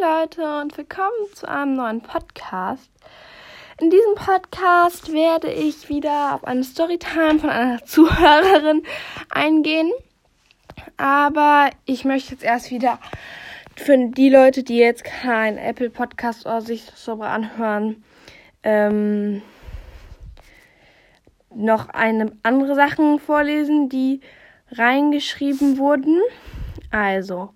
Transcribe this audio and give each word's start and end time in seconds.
Leute 0.00 0.60
und 0.60 0.78
willkommen 0.78 1.10
zu 1.34 1.48
einem 1.48 1.74
neuen 1.74 2.00
Podcast. 2.00 2.88
In 3.80 3.90
diesem 3.90 4.14
Podcast 4.14 5.12
werde 5.12 5.50
ich 5.50 5.88
wieder 5.88 6.36
auf 6.36 6.44
eine 6.44 6.62
Storytime 6.62 7.40
von 7.40 7.50
einer 7.50 7.84
Zuhörerin 7.84 8.84
eingehen. 9.28 9.90
Aber 10.98 11.70
ich 11.84 12.04
möchte 12.04 12.30
jetzt 12.32 12.44
erst 12.44 12.70
wieder 12.70 13.00
für 13.74 13.96
die 14.10 14.28
Leute, 14.28 14.62
die 14.62 14.76
jetzt 14.76 15.02
kein 15.02 15.58
Apple 15.58 15.90
Podcast 15.90 16.46
oder 16.46 16.60
sich 16.60 16.84
so 16.94 17.20
anhören, 17.20 18.04
ähm, 18.62 19.42
noch 21.52 21.88
eine 21.88 22.30
andere 22.44 22.76
Sachen 22.76 23.18
vorlesen, 23.18 23.88
die 23.88 24.20
reingeschrieben 24.70 25.76
wurden. 25.76 26.20
Also, 26.92 27.50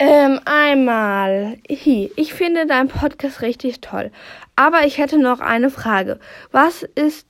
ähm, 0.00 0.40
einmal, 0.46 1.58
hi, 1.68 2.10
ich 2.16 2.32
finde 2.32 2.66
dein 2.66 2.88
Podcast 2.88 3.42
richtig 3.42 3.82
toll. 3.82 4.10
Aber 4.56 4.86
ich 4.86 4.96
hätte 4.96 5.18
noch 5.18 5.40
eine 5.40 5.68
Frage. 5.68 6.18
Was 6.52 6.82
ist, 6.82 7.26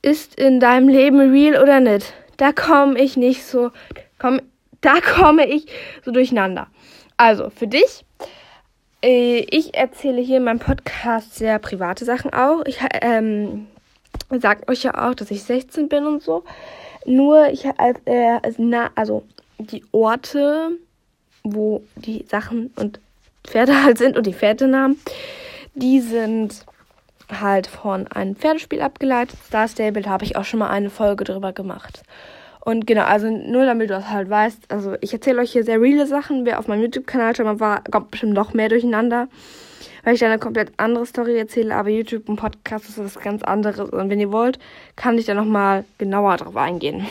ist 0.00 0.38
in 0.38 0.60
deinem 0.60 0.88
Leben 0.88 1.18
real 1.18 1.60
oder 1.60 1.80
nicht? 1.80 2.14
Da 2.36 2.52
komme 2.52 3.00
ich 3.00 3.16
nicht 3.16 3.44
so, 3.44 3.72
komm, 4.20 4.40
da 4.80 5.00
komme 5.00 5.46
ich 5.46 5.66
so 6.04 6.12
durcheinander. 6.12 6.68
Also, 7.16 7.50
für 7.50 7.66
dich, 7.66 8.04
äh, 9.02 9.44
ich 9.50 9.74
erzähle 9.74 10.20
hier 10.20 10.36
in 10.36 10.44
meinem 10.44 10.60
Podcast 10.60 11.34
sehr 11.34 11.58
private 11.58 12.04
Sachen 12.04 12.32
auch. 12.32 12.64
Ich, 12.64 12.78
ähm, 13.02 13.66
sag 14.30 14.70
euch 14.70 14.84
ja 14.84 15.08
auch, 15.08 15.14
dass 15.14 15.32
ich 15.32 15.42
16 15.42 15.88
bin 15.88 16.06
und 16.06 16.22
so. 16.22 16.44
Nur 17.06 17.48
ich, 17.48 17.64
äh, 17.64 18.40
na, 18.56 18.90
also, 18.94 19.24
die 19.58 19.82
Orte, 19.90 20.78
wo 21.54 21.82
die 21.96 22.24
Sachen 22.28 22.70
und 22.76 23.00
Pferde 23.44 23.82
halt 23.82 23.98
sind 23.98 24.16
und 24.16 24.26
die 24.26 24.34
Pferdenamen, 24.34 24.98
die 25.74 26.00
sind 26.00 26.64
halt 27.30 27.66
von 27.66 28.06
einem 28.08 28.36
Pferdespiel 28.36 28.80
abgeleitet. 28.80 29.38
Star 29.46 29.68
Stable, 29.68 30.06
habe 30.06 30.24
ich 30.24 30.36
auch 30.36 30.44
schon 30.44 30.60
mal 30.60 30.70
eine 30.70 30.90
Folge 30.90 31.24
drüber 31.24 31.52
gemacht. 31.52 32.02
Und 32.60 32.86
genau, 32.86 33.04
also 33.04 33.30
nur 33.30 33.64
damit 33.64 33.88
du 33.88 33.94
das 33.94 34.10
halt 34.10 34.28
weißt, 34.28 34.70
also 34.70 34.96
ich 35.00 35.12
erzähle 35.12 35.40
euch 35.40 35.52
hier 35.52 35.64
sehr 35.64 35.80
reale 35.80 36.06
Sachen. 36.06 36.44
Wer 36.44 36.58
auf 36.58 36.68
meinem 36.68 36.82
YouTube-Kanal 36.82 37.34
schon 37.34 37.46
mal 37.46 37.60
war, 37.60 37.82
kommt 37.84 38.10
bestimmt 38.10 38.34
noch 38.34 38.52
mehr 38.52 38.68
durcheinander, 38.68 39.28
weil 40.04 40.14
ich 40.14 40.20
da 40.20 40.26
eine 40.26 40.38
komplett 40.38 40.72
andere 40.76 41.06
Story 41.06 41.38
erzähle. 41.38 41.74
Aber 41.74 41.88
YouTube 41.88 42.28
und 42.28 42.36
Podcast 42.36 42.88
ist 42.88 42.98
was 42.98 43.18
ganz 43.18 43.42
anderes. 43.42 43.88
Und 43.88 44.10
wenn 44.10 44.20
ihr 44.20 44.32
wollt, 44.32 44.58
kann 44.96 45.16
ich 45.16 45.24
da 45.24 45.34
nochmal 45.34 45.84
genauer 45.96 46.36
drauf 46.36 46.56
eingehen. 46.56 47.06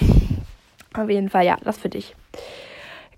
Auf 0.93 1.09
jeden 1.09 1.29
Fall, 1.29 1.45
ja, 1.45 1.57
das 1.63 1.77
für 1.77 1.89
dich. 1.89 2.15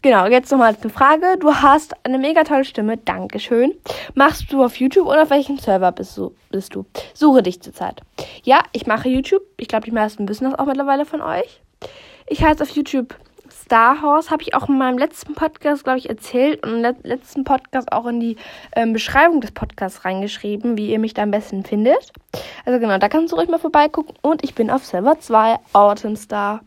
Genau, 0.02 0.28
jetzt 0.28 0.50
nochmal 0.50 0.78
eine 0.81 0.89
Frage. 0.89 1.38
Du 1.39 1.53
hast 1.53 1.94
eine 2.05 2.17
mega 2.17 2.45
tolle 2.45 2.64
Stimme. 2.64 2.95
Dankeschön. 2.95 3.73
Machst 4.14 4.52
du 4.52 4.64
auf 4.64 4.78
YouTube 4.78 5.05
oder 5.05 5.23
auf 5.23 5.30
welchem 5.30 5.58
Server 5.58 5.92
bist 5.92 6.17
du? 6.17 6.33
Bist 6.52 6.73
du? 6.73 6.86
Suche 7.14 7.44
dich 7.44 7.61
zurzeit. 7.61 8.02
Ja, 8.44 8.64
ich 8.72 8.88
mache 8.88 9.09
YouTube. 9.09 9.42
Ich 9.58 9.67
glaube, 9.67 9.83
die 9.83 9.92
meisten 9.92 10.30
wissen 10.30 10.50
das 10.50 10.58
auch 10.58 10.67
mittlerweile 10.67 11.05
von 11.05 11.22
euch. 11.22 11.61
Ich 12.27 12.42
heiße 12.42 12.64
auf 12.64 12.70
YouTube 12.70 13.14
Star 13.52 14.02
Horse. 14.02 14.31
Habe 14.31 14.42
ich 14.42 14.53
auch 14.53 14.70
in 14.70 14.77
meinem 14.77 14.97
letzten 14.97 15.33
Podcast, 15.33 15.83
glaube 15.83 16.00
ich, 16.00 16.08
erzählt 16.08 16.66
und 16.66 16.81
im 16.81 16.95
letzten 17.03 17.44
Podcast 17.44 17.92
auch 17.92 18.05
in 18.05 18.22
die 18.22 18.38
ähm, 18.77 18.94
Beschreibung 18.94 19.42
des 19.42 19.52
Podcasts 19.52 20.05
reingeschrieben, 20.05 20.77
wie 20.77 20.92
ihr 20.92 21.00
mich 21.00 21.14
da 21.14 21.23
am 21.23 21.31
besten 21.31 21.66
findet. 21.66 22.14
Also 22.66 22.80
genau, 22.80 22.97
da 23.00 23.09
kannst 23.09 23.33
du 23.33 23.36
ruhig 23.36 23.50
mal 23.50 23.59
vorbeigucken. 23.59 24.16
Und 24.22 24.45
ich 24.45 24.55
bin 24.55 24.70
auf 24.70 24.86
Server 24.86 25.20
2 25.20 25.58
Autumn 25.73 26.16
Star. 26.16 26.61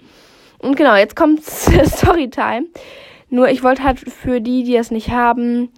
Und 0.58 0.76
genau, 0.76 0.96
jetzt 0.96 1.16
kommt 1.16 1.42
Storytime. 1.46 2.66
Nur 3.32 3.48
ich 3.48 3.62
wollte 3.62 3.82
halt 3.82 3.98
für 3.98 4.42
die, 4.42 4.62
die 4.62 4.76
es 4.76 4.90
nicht 4.90 5.08
haben, 5.08 5.70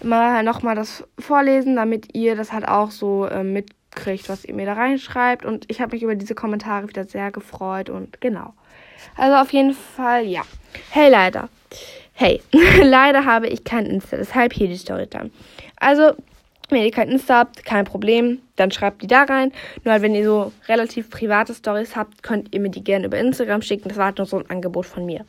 mal 0.00 0.44
nochmal 0.44 0.76
das 0.76 1.02
vorlesen, 1.18 1.74
damit 1.74 2.14
ihr 2.14 2.36
das 2.36 2.52
halt 2.52 2.68
auch 2.68 2.92
so 2.92 3.26
äh, 3.26 3.42
mitkriegt, 3.42 4.28
was 4.28 4.44
ihr 4.44 4.54
mir 4.54 4.66
da 4.66 4.74
reinschreibt. 4.74 5.44
Und 5.44 5.64
ich 5.66 5.80
habe 5.80 5.96
mich 5.96 6.04
über 6.04 6.14
diese 6.14 6.36
Kommentare 6.36 6.88
wieder 6.88 7.02
sehr 7.02 7.32
gefreut 7.32 7.90
und 7.90 8.20
genau. 8.20 8.54
Also 9.16 9.38
auf 9.38 9.52
jeden 9.52 9.74
Fall, 9.74 10.24
ja. 10.24 10.42
Hey, 10.90 11.10
leider. 11.10 11.48
Hey, 12.12 12.40
leider 12.80 13.24
habe 13.24 13.48
ich 13.48 13.64
kein 13.64 13.84
Insta, 13.84 14.16
deshalb 14.16 14.52
hier 14.52 14.68
die 14.68 14.76
Story 14.76 15.08
dann. 15.10 15.32
Also, 15.80 16.12
wenn 16.72 16.82
ihr 16.82 16.90
kein 16.90 17.08
Insta 17.08 17.38
habt, 17.38 17.64
kein 17.64 17.84
Problem, 17.84 18.40
dann 18.56 18.70
schreibt 18.70 19.02
die 19.02 19.06
da 19.06 19.22
rein. 19.22 19.52
Nur 19.84 19.92
halt, 19.92 20.02
wenn 20.02 20.14
ihr 20.14 20.24
so 20.24 20.52
relativ 20.68 21.10
private 21.10 21.54
Stories 21.54 21.96
habt, 21.96 22.22
könnt 22.22 22.54
ihr 22.54 22.60
mir 22.60 22.70
die 22.70 22.84
gerne 22.84 23.06
über 23.06 23.18
Instagram 23.18 23.62
schicken. 23.62 23.88
Das 23.88 23.98
war 23.98 24.06
halt 24.06 24.18
noch 24.18 24.26
so 24.26 24.38
ein 24.38 24.50
Angebot 24.50 24.86
von 24.86 25.06
mir. 25.06 25.24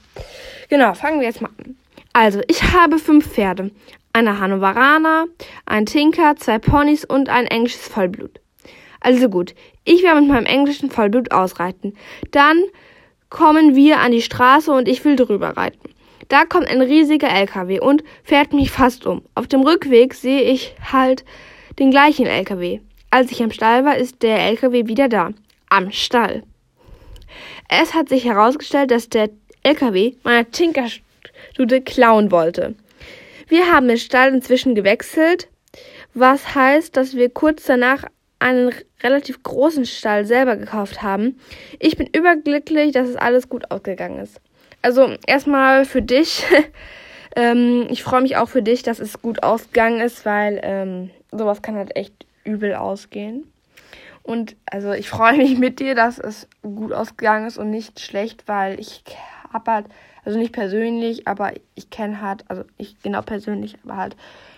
Genau, 0.70 0.94
fangen 0.94 1.20
wir 1.20 1.28
jetzt 1.28 1.42
mal 1.42 1.52
an. 1.58 1.78
Also, 2.14 2.42
ich 2.48 2.64
habe 2.74 3.00
fünf 3.00 3.28
Pferde. 3.32 3.72
Eine 4.14 4.40
Hannoveraner, 4.40 5.26
ein 5.66 5.88
Tinker, 5.88 6.36
zwei 6.36 6.60
Ponys 6.60 7.04
und 7.04 7.30
ein 7.30 7.48
englisches 7.48 7.88
Vollblut. 7.88 8.40
Also 9.04 9.28
gut, 9.28 9.54
ich 9.84 10.02
werde 10.02 10.22
mit 10.22 10.30
meinem 10.30 10.46
englischen 10.46 10.90
Vollblut 10.90 11.32
ausreiten. 11.32 11.96
Dann 12.32 12.62
kommen 13.30 13.76
wir 13.76 14.00
an 14.00 14.12
die 14.12 14.22
Straße 14.22 14.72
und 14.72 14.88
ich 14.88 15.04
will 15.04 15.16
drüber 15.16 15.58
reiten. 15.58 15.90
Da 16.28 16.46
kommt 16.46 16.68
ein 16.68 16.82
riesiger 16.82 17.30
LKW 17.30 17.80
und 17.80 18.04
fährt 18.24 18.54
mich 18.54 18.72
fast 18.72 19.06
um. 19.06 19.24
Auf 19.36 19.48
dem 19.48 19.62
Rückweg 19.62 20.14
sehe 20.14 20.42
ich 20.42 20.76
halt 20.92 21.26
den 21.80 21.92
gleichen 21.92 22.26
LKW. 22.26 22.80
Als 23.10 23.32
ich 23.32 23.44
am 23.44 23.52
Stall 23.52 23.86
war, 23.86 23.98
ist 23.98 24.24
der 24.24 24.40
LKW 24.40 24.88
wieder 24.88 25.10
da. 25.10 25.32
Am 25.70 25.92
Stall. 25.92 26.44
Es 27.70 27.94
hat 27.94 28.10
sich 28.10 28.26
herausgestellt, 28.26 28.92
dass 28.92 29.10
der 29.10 29.30
LKW 29.64 30.14
meiner 30.24 30.50
Tinkerstute 30.50 31.82
klauen 31.82 32.32
wollte. 32.32 32.76
Wir 33.48 33.72
haben 33.72 33.88
den 33.88 33.98
Stall 33.98 34.34
inzwischen 34.34 34.76
gewechselt, 34.76 35.48
was 36.14 36.56
heißt, 36.56 36.96
dass 36.96 37.16
wir 37.16 37.30
kurz 37.30 37.66
danach 37.66 38.06
einen 38.40 38.74
relativ 39.02 39.42
großen 39.42 39.86
Stall 39.86 40.26
selber 40.26 40.56
gekauft 40.56 41.02
haben. 41.02 41.40
Ich 41.80 41.98
bin 41.98 42.08
überglücklich, 42.08 42.92
dass 42.92 43.10
es 43.10 43.16
alles 43.16 43.50
gut 43.50 43.72
ausgegangen 43.72 44.20
ist. 44.20 44.42
Also 44.84 45.16
erstmal 45.26 45.86
für 45.86 46.02
dich. 46.02 46.46
ähm, 47.36 47.88
ich 47.90 48.04
freue 48.04 48.22
mich 48.22 48.38
auch 48.38 48.50
für 48.50 48.62
dich, 48.62 48.84
dass 48.84 49.00
es 49.00 49.22
gut 49.22 49.42
ausgegangen 49.42 50.02
ist, 50.02 50.26
weil 50.26 50.60
ähm, 50.62 51.10
sowas 51.32 51.62
kann 51.62 51.76
halt 51.76 51.96
echt 51.96 52.14
übel 52.44 52.76
ausgehen. 52.76 53.52
Und 54.24 54.56
also 54.66 54.92
ich 54.92 55.10
freue 55.10 55.38
mich 55.38 55.58
mit 55.58 55.80
dir, 55.80 55.96
dass 55.96 56.20
es 56.20 56.48
gut 56.62 56.94
ausgegangen 56.94 57.48
ist 57.48 57.58
und 57.58 57.70
nicht 57.70 58.00
schlecht, 58.02 58.48
weil 58.48 58.80
ich 58.80 59.04
habe 59.52 59.72
halt, 59.72 59.86
also 60.26 60.38
nicht 60.38 60.54
persönlich, 60.54 61.28
aber 61.28 61.54
ich 61.76 61.90
kenne 61.90 62.22
halt, 62.22 62.44
also 62.50 62.64
nicht 62.78 63.02
genau 63.04 63.22
persönlich, 63.22 63.78
aber 63.84 63.98
halt 63.98 64.16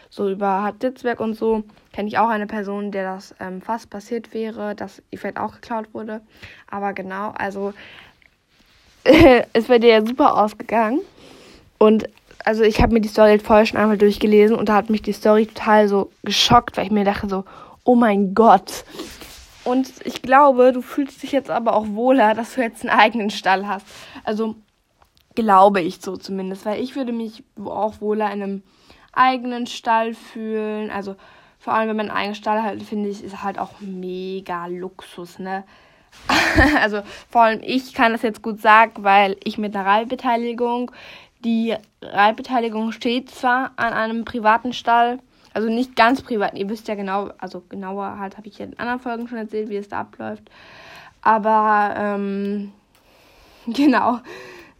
so 0.09 0.29
über 0.29 0.63
Hartzitzwerk 0.63 1.19
und 1.19 1.35
so, 1.35 1.63
kenne 1.93 2.07
ich 2.07 2.17
auch 2.17 2.29
eine 2.29 2.47
Person, 2.47 2.91
der 2.91 3.03
das 3.15 3.35
ähm, 3.39 3.61
fast 3.61 3.89
passiert 3.89 4.33
wäre, 4.33 4.73
dass 4.73 5.03
ihr 5.11 5.19
Pferd 5.19 5.37
auch 5.37 5.55
geklaut 5.55 5.93
wurde. 5.93 6.21
Aber 6.69 6.93
genau, 6.93 7.31
also 7.37 7.73
es 9.53 9.69
wäre 9.69 9.79
dir 9.79 9.89
ja 9.89 10.05
super 10.05 10.37
ausgegangen. 10.37 10.99
Und 11.77 12.09
also 12.43 12.63
ich 12.63 12.81
habe 12.81 12.93
mir 12.93 13.01
die 13.01 13.07
Story 13.07 13.39
vorher 13.39 13.65
schon 13.65 13.79
einmal 13.79 13.97
durchgelesen 13.97 14.55
und 14.55 14.69
da 14.69 14.75
hat 14.75 14.89
mich 14.89 15.01
die 15.01 15.13
Story 15.13 15.45
total 15.45 15.87
so 15.87 16.11
geschockt, 16.23 16.77
weil 16.77 16.85
ich 16.85 16.91
mir 16.91 17.05
dachte 17.05 17.29
so, 17.29 17.43
oh 17.83 17.95
mein 17.95 18.33
Gott. 18.33 18.83
Und 19.63 19.91
ich 20.03 20.21
glaube, 20.21 20.71
du 20.71 20.81
fühlst 20.81 21.23
dich 21.23 21.31
jetzt 21.31 21.49
aber 21.49 21.75
auch 21.75 21.87
wohler, 21.89 22.35
dass 22.35 22.55
du 22.55 22.61
jetzt 22.61 22.83
einen 22.85 22.97
eigenen 22.97 23.29
Stall 23.29 23.67
hast. 23.67 23.85
Also 24.23 24.55
glaube 25.33 25.81
ich 25.81 26.01
so 26.01 26.17
zumindest, 26.17 26.65
weil 26.65 26.81
ich 26.81 26.95
würde 26.95 27.11
mich 27.11 27.43
auch 27.63 27.99
wohler 27.99 28.31
in 28.31 28.43
einem 28.43 28.63
eigenen 29.11 29.67
Stall 29.67 30.13
fühlen. 30.13 30.91
Also 30.91 31.15
vor 31.59 31.73
allem, 31.73 31.89
wenn 31.89 31.97
man 31.97 32.09
einen 32.09 32.17
eigenen 32.17 32.35
Stall 32.35 32.63
hat, 32.63 32.81
finde 32.83 33.09
ich, 33.09 33.23
ist 33.23 33.43
halt 33.43 33.59
auch 33.59 33.79
mega 33.79 34.67
Luxus, 34.67 35.39
ne? 35.39 35.63
also 36.81 37.01
vor 37.29 37.43
allem 37.43 37.61
ich 37.63 37.93
kann 37.93 38.11
das 38.11 38.21
jetzt 38.21 38.41
gut 38.41 38.61
sagen, 38.61 39.03
weil 39.03 39.37
ich 39.43 39.57
mit 39.57 39.75
einer 39.75 39.85
Reitbeteiligung, 39.85 40.91
die 41.43 41.75
Reitbeteiligung 42.01 42.91
steht 42.91 43.29
zwar 43.29 43.71
an 43.75 43.93
einem 43.93 44.25
privaten 44.25 44.73
Stall, 44.73 45.19
also 45.53 45.69
nicht 45.69 45.95
ganz 45.95 46.21
privat, 46.21 46.55
ihr 46.55 46.69
wisst 46.69 46.87
ja 46.87 46.95
genau, 46.95 47.29
also 47.37 47.63
genauer 47.69 48.19
halt 48.19 48.37
habe 48.37 48.47
ich 48.47 48.57
ja 48.57 48.65
in 48.65 48.77
anderen 48.77 48.99
Folgen 48.99 49.27
schon 49.27 49.37
erzählt, 49.37 49.69
wie 49.69 49.77
es 49.77 49.87
da 49.87 50.01
abläuft. 50.01 50.43
Aber 51.21 51.93
ähm, 51.97 52.73
genau, 53.67 54.19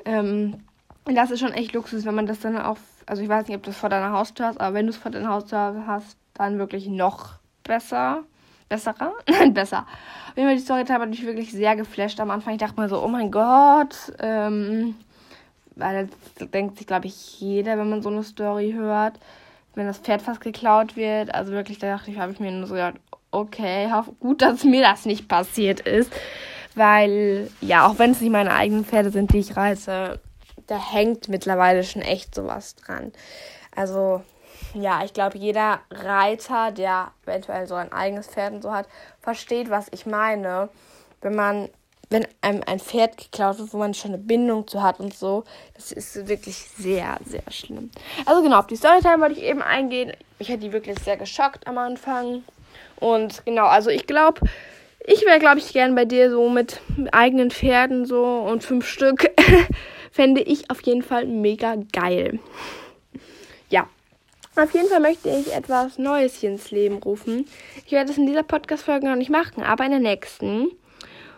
ähm, 0.04 0.63
das 1.06 1.31
ist 1.31 1.39
schon 1.39 1.54
echt 1.54 1.74
Luxus, 1.74 2.06
wenn 2.06 2.15
man 2.15 2.27
das 2.27 2.39
dann 2.39 2.57
auch, 2.57 2.77
also 3.06 3.21
ich 3.21 3.30
weiß 3.30 3.48
nicht, 3.48 3.56
ob 3.56 3.63
du 3.63 3.69
das 3.69 3.80
vor 3.80 3.89
deiner 3.89 4.12
Haustür 4.12 4.48
hast, 4.48 4.59
aber 4.59 4.74
wenn 4.74 4.88
du 4.88 4.92
es 4.92 4.98
vor 4.98 5.12
deiner 5.12 5.30
Haustür 5.30 5.83
hast, 5.88 6.18
dann 6.33 6.59
wirklich 6.59 6.88
noch 6.88 7.39
besser. 7.63 8.24
Besserer? 8.69 9.13
Nein, 9.29 9.53
besser. 9.53 9.85
Auf 10.29 10.38
jeden 10.38 10.56
die 10.56 10.62
Storytime 10.62 11.00
hat 11.00 11.09
mich 11.09 11.25
wirklich 11.25 11.51
sehr 11.51 11.75
geflasht 11.75 12.19
am 12.19 12.31
Anfang. 12.31 12.53
Ich 12.53 12.59
dachte 12.59 12.79
mir 12.79 12.89
so, 12.89 13.03
oh 13.03 13.07
mein 13.07 13.31
Gott. 13.31 14.13
Ähm, 14.19 14.95
weil 15.75 16.07
das 16.38 16.50
denkt 16.50 16.77
sich, 16.77 16.88
glaube 16.88 17.07
ich, 17.07 17.39
jeder, 17.39 17.77
wenn 17.77 17.89
man 17.89 18.01
so 18.01 18.09
eine 18.09 18.23
Story 18.23 18.73
hört. 18.75 19.19
Wenn 19.75 19.88
das 19.88 20.00
Pferd 20.00 20.21
fast 20.21 20.41
geklaut 20.41 20.95
wird. 20.95 21.33
Also 21.33 21.51
wirklich, 21.51 21.79
da 21.79 21.88
dachte 21.88 22.12
ich, 22.12 22.17
habe 22.17 22.31
ich 22.31 22.39
mir 22.39 22.51
nur 22.51 22.67
so 22.67 22.73
gedacht, 22.75 22.95
okay, 23.31 23.91
gut, 24.19 24.41
dass 24.41 24.63
mir 24.63 24.81
das 24.81 25.06
nicht 25.06 25.27
passiert 25.27 25.81
ist. 25.81 26.11
Weil, 26.75 27.50
ja, 27.61 27.88
auch 27.88 28.00
wenn 28.00 28.11
es 28.11 28.21
nicht 28.21 28.31
meine 28.31 28.53
eigenen 28.53 28.85
Pferde 28.85 29.09
sind, 29.09 29.31
die 29.33 29.39
ich 29.39 29.56
reise, 29.56 30.19
da 30.68 30.77
hängt 30.77 31.29
mittlerweile 31.29 31.83
schon 31.83 32.01
echt 32.01 32.35
sowas 32.35 32.75
dran. 32.75 33.11
Also, 33.75 34.23
ja, 34.74 35.04
ich 35.04 35.13
glaube, 35.13 35.38
jeder 35.38 35.80
Reiter, 35.92 36.72
der 36.72 37.12
eventuell 37.25 37.68
so 37.68 37.75
ein 37.75 37.92
eigenes 37.92 38.28
Pferd 38.28 38.54
und 38.54 38.62
so 38.62 38.72
hat, 38.74 38.88
versteht, 39.22 39.69
was 39.69 39.88
ich 39.92 40.06
meine. 40.06 40.69
Wenn 41.22 41.36
man, 41.36 41.69
wenn 42.10 42.28
einem 42.42 42.62
ein 42.66 42.80
Pferd 42.80 43.18
geklaut 43.18 43.57
wird, 43.60 43.74
wo 43.74 43.78
man 43.78 43.94
schon 43.94 44.13
eine 44.13 44.22
Bindung 44.22 44.68
zu 44.68 44.84
hat 44.84 45.00
und 45.00 45.13
so, 45.13 45.44
das 45.74 45.92
ist 45.92 46.28
wirklich 46.28 46.56
sehr, 46.56 47.18
sehr 47.25 47.44
schlimm. 47.50 47.90
Also 48.25 48.42
genau, 48.44 48.60
auf 48.60 48.68
die 48.68 48.75
Storytime 48.75 49.22
wollte 49.22 49.40
ich 49.40 49.44
eben 49.44 49.62
eingehen. 49.62 50.13
Ich 50.40 50.50
hätte 50.50 50.62
die 50.62 50.74
wirklich 50.74 51.00
sehr 51.00 51.18
geschockt 51.18 51.68
am 51.68 51.78
Anfang. 51.78 52.44
Und 53.00 53.46
genau, 53.46 53.66
also 53.66 53.90
ich 53.90 54.07
glaube, 54.07 54.42
ich 55.07 55.25
wäre, 55.25 55.40
glaube 55.40 55.60
ich, 55.60 55.72
gern 55.72 55.96
bei 55.96 56.06
dir 56.06 56.31
so 56.31 56.50
mit 56.50 56.81
eigenen 57.12 57.52
Pferden 57.52 58.06
so 58.06 58.24
und 58.24 58.63
fünf 58.63 58.88
Stück. 58.88 59.30
Fände 60.12 60.42
ich 60.42 60.69
auf 60.72 60.81
jeden 60.84 61.04
Fall 61.04 61.25
mega 61.25 61.75
geil. 61.92 62.40
Auf 64.57 64.74
jeden 64.74 64.88
Fall 64.88 65.02
möchte 65.02 65.30
ich 65.30 65.54
etwas 65.54 65.98
Neues 65.98 66.36
hier 66.36 66.50
ins 66.50 66.72
Leben 66.72 66.98
rufen. 67.00 67.46
Ich 67.86 67.92
werde 67.92 68.12
es 68.12 68.18
in 68.18 68.25
dieser 68.25 68.44
Podcast-Folge 68.44 69.06
noch 69.06 69.18
nicht 69.18 69.30
machen, 69.30 69.63
aber 69.63 69.84
in 69.84 69.92
der 69.92 70.00
nächsten. 70.00 70.69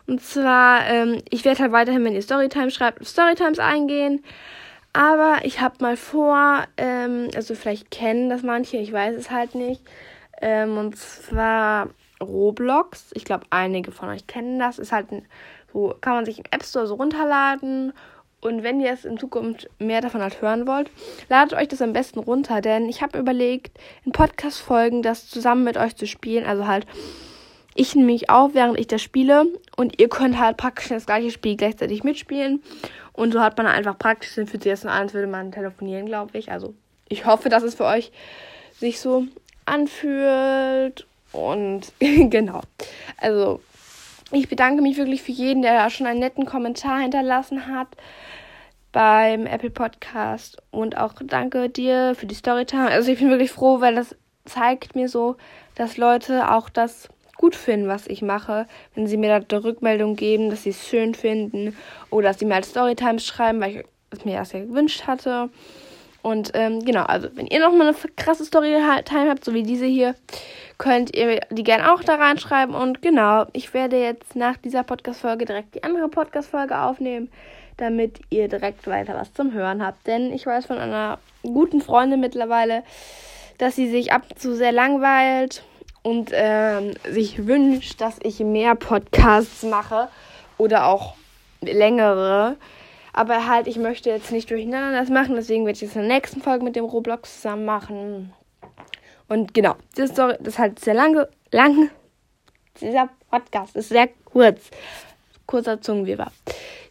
Und 0.05 0.21
zwar, 0.21 0.85
ähm, 0.87 1.21
ich 1.29 1.43
werde 1.43 1.63
halt 1.63 1.71
weiterhin, 1.71 2.03
wenn 2.05 2.13
ihr 2.13 2.21
Storytime 2.21 2.69
schreibt, 2.69 3.01
auf 3.01 3.07
Storytimes 3.07 3.57
eingehen. 3.57 4.23
Aber 4.93 5.39
ich 5.43 5.59
habe 5.59 5.75
mal 5.79 5.97
vor, 5.97 6.63
ähm, 6.77 7.29
also 7.35 7.55
vielleicht 7.55 7.89
kennen 7.89 8.29
das 8.29 8.43
manche, 8.43 8.77
ich 8.77 8.93
weiß 8.93 9.15
es 9.15 9.31
halt 9.31 9.55
nicht. 9.55 9.81
Ähm, 10.39 10.77
und 10.77 10.95
zwar 10.95 11.89
Roblox. 12.21 13.11
Ich 13.15 13.25
glaube, 13.25 13.45
einige 13.49 13.91
von 13.91 14.09
euch 14.09 14.27
kennen 14.27 14.59
das. 14.59 14.77
Ist 14.77 14.91
halt 14.91 15.11
ein, 15.11 15.25
so, 15.73 15.95
kann 16.01 16.13
man 16.13 16.25
sich 16.25 16.37
im 16.37 16.45
App 16.51 16.63
Store 16.63 16.85
so 16.85 16.93
runterladen. 16.93 17.93
Und 18.39 18.63
wenn 18.63 18.79
ihr 18.79 18.91
es 18.91 19.03
in 19.03 19.17
Zukunft 19.17 19.69
mehr 19.79 20.01
davon 20.01 20.21
halt 20.21 20.41
hören 20.41 20.67
wollt, 20.67 20.91
ladet 21.27 21.57
euch 21.57 21.67
das 21.67 21.81
am 21.81 21.93
besten 21.93 22.19
runter, 22.19 22.61
denn 22.61 22.87
ich 22.87 23.01
habe 23.01 23.17
überlegt, 23.17 23.77
in 24.05 24.11
Podcast-Folgen 24.11 25.01
das 25.01 25.27
zusammen 25.27 25.63
mit 25.63 25.77
euch 25.77 25.95
zu 25.95 26.05
spielen. 26.05 26.45
Also 26.45 26.67
halt, 26.67 26.85
ich 27.73 27.95
nehme 27.95 28.07
mich 28.07 28.29
auf, 28.29 28.53
während 28.53 28.79
ich 28.79 28.87
das 28.87 29.01
spiele 29.01 29.47
und 29.75 29.99
ihr 29.99 30.09
könnt 30.09 30.39
halt 30.39 30.57
praktisch 30.57 30.89
das 30.89 31.07
gleiche 31.07 31.31
Spiel 31.31 31.57
gleichzeitig 31.57 32.03
mitspielen. 32.03 32.61
Und 33.13 33.33
so 33.33 33.41
hat 33.41 33.57
man 33.57 33.65
einfach 33.65 33.97
praktisch, 33.97 34.35
dann 34.35 34.45
fühlt 34.45 34.63
sich 34.63 34.71
das 34.71 34.81
so 34.81 34.87
an, 34.87 35.03
als 35.03 35.13
würde 35.15 35.27
man 35.27 35.51
telefonieren, 35.51 36.05
glaube 36.05 36.37
ich. 36.37 36.51
Also 36.51 36.75
ich 37.09 37.25
hoffe, 37.25 37.49
dass 37.49 37.63
es 37.63 37.75
für 37.75 37.85
euch 37.85 38.11
sich 38.79 38.99
so 38.99 39.25
anfühlt. 39.65 41.05
Und 41.31 41.91
genau. 41.99 42.61
Also, 43.17 43.61
ich 44.31 44.49
bedanke 44.49 44.81
mich 44.81 44.97
wirklich 44.97 45.21
für 45.21 45.31
jeden, 45.31 45.61
der 45.61 45.89
schon 45.89 46.07
einen 46.07 46.19
netten 46.19 46.45
Kommentar 46.45 46.99
hinterlassen 46.99 47.67
hat 47.67 47.87
beim 48.91 49.45
Apple 49.45 49.69
Podcast. 49.69 50.57
Und 50.71 50.97
auch 50.97 51.13
danke 51.23 51.69
dir 51.69 52.15
für 52.15 52.25
die 52.25 52.35
Storytime. 52.35 52.89
Also, 52.89 53.11
ich 53.11 53.19
bin 53.19 53.29
wirklich 53.29 53.51
froh, 53.51 53.81
weil 53.81 53.95
das 53.95 54.15
zeigt 54.45 54.95
mir 54.95 55.09
so, 55.09 55.35
dass 55.75 55.97
Leute 55.97 56.51
auch 56.51 56.69
das 56.69 57.09
gut 57.37 57.55
finden, 57.55 57.87
was 57.87 58.07
ich 58.07 58.21
mache, 58.21 58.65
wenn 58.95 59.07
sie 59.07 59.17
mir 59.17 59.39
da 59.39 59.45
eine 59.55 59.63
Rückmeldung 59.63 60.15
geben, 60.15 60.49
dass 60.49 60.63
sie 60.63 60.71
es 60.71 60.87
schön 60.87 61.13
finden 61.13 61.77
oder 62.09 62.29
dass 62.29 62.39
sie 62.39 62.45
mir 62.45 62.55
als 62.55 62.69
Storytimes 62.69 63.25
schreiben, 63.25 63.61
weil 63.61 63.75
ich 63.77 63.85
es 64.09 64.25
mir 64.25 64.33
erst 64.33 64.53
ja 64.53 64.61
gewünscht 64.61 65.05
hatte. 65.05 65.49
Und 66.27 66.51
ähm, 66.55 66.83
genau, 66.83 67.03
also 67.03 67.29
wenn 67.35 67.47
ihr 67.47 67.61
nochmal 67.61 67.87
eine 67.87 67.95
krasse 68.17 68.43
Story-Time 68.43 69.29
habt, 69.29 69.45
so 69.45 69.53
wie 69.53 69.63
diese 69.63 69.85
hier, 69.85 70.13
könnt 70.77 71.15
ihr 71.15 71.39
die 71.51 71.63
gerne 71.63 71.93
auch 71.93 72.03
da 72.03 72.15
reinschreiben. 72.15 72.75
Und 72.75 73.01
genau, 73.01 73.45
ich 73.53 73.73
werde 73.73 73.97
jetzt 73.97 74.35
nach 74.35 74.57
dieser 74.57 74.83
Podcast-Folge 74.83 75.45
direkt 75.45 75.75
die 75.75 75.83
andere 75.85 76.09
Podcast-Folge 76.09 76.77
aufnehmen, 76.77 77.31
damit 77.77 78.19
ihr 78.29 78.49
direkt 78.49 78.85
weiter 78.87 79.15
was 79.15 79.31
zum 79.31 79.53
Hören 79.53 79.81
habt. 79.81 80.05
Denn 80.05 80.33
ich 80.33 80.45
weiß 80.45 80.65
von 80.65 80.79
einer 80.79 81.17
guten 81.43 81.79
Freundin 81.79 82.19
mittlerweile, 82.19 82.83
dass 83.57 83.77
sie 83.77 83.89
sich 83.89 84.11
ab 84.11 84.23
und 84.29 84.37
zu 84.37 84.53
sehr 84.53 84.73
langweilt 84.73 85.63
und 86.03 86.31
ähm, 86.33 86.91
sich 87.09 87.47
wünscht, 87.47 88.01
dass 88.01 88.19
ich 88.21 88.41
mehr 88.41 88.75
Podcasts 88.75 89.63
mache 89.63 90.09
oder 90.57 90.87
auch 90.87 91.13
längere. 91.61 92.57
Aber 93.17 93.47
halt, 93.47 93.65
ich 93.65 93.77
möchte 93.77 94.11
jetzt 94.11 94.31
nicht 94.31 94.51
durcheinander 94.51 94.99
das 94.99 95.09
machen, 95.09 95.33
deswegen 95.33 95.65
werde 95.65 95.75
ich 95.75 95.89
es 95.89 95.95
in 95.95 96.07
der 96.07 96.17
nächsten 96.17 96.39
Folge 96.39 96.63
mit 96.63 96.75
dem 96.75 96.85
Roblox 96.85 97.37
zusammen 97.37 97.65
machen. 97.65 98.31
Und 99.27 99.55
genau, 99.55 99.75
das 99.95 100.11
ist, 100.11 100.19
das 100.19 100.37
ist 100.39 100.59
halt 100.59 100.77
sehr 100.77 100.93
lange, 100.93 101.27
lang. 101.51 101.89
Dieser 102.79 103.09
Podcast 103.31 103.75
ist 103.75 103.89
sehr 103.89 104.07
kurz. 104.23 104.69
Kurzer 105.47 105.81
Zungenweber. 105.81 106.31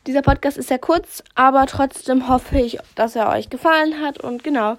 Dieser 0.08 0.23
Podcast 0.23 0.58
ist 0.58 0.67
sehr 0.67 0.81
kurz, 0.81 1.23
aber 1.37 1.64
trotzdem 1.67 2.28
hoffe 2.28 2.58
ich, 2.58 2.81
dass 2.96 3.14
er 3.14 3.28
euch 3.28 3.49
gefallen 3.49 4.00
hat. 4.00 4.19
Und 4.19 4.43
genau, 4.43 4.78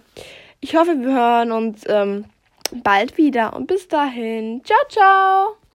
ich 0.59 0.75
hoffe, 0.75 0.99
wir 0.99 1.13
hören 1.13 1.53
uns 1.53 1.83
ähm, 1.87 2.25
bald 2.83 3.17
wieder. 3.17 3.55
Und 3.55 3.67
bis 3.67 3.87
dahin, 3.87 4.65
ciao, 4.65 4.79
ciao. 4.89 5.57